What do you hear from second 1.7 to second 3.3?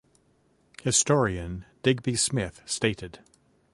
Digby Smith stated.